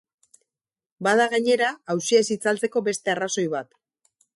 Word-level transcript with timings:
Bada, 1.09 1.29
gainera, 1.35 1.69
auzia 1.95 2.25
ez 2.25 2.29
itzaltzkeo 2.39 2.87
beste 2.91 3.17
arrazoi 3.19 3.51
bat. 3.59 3.77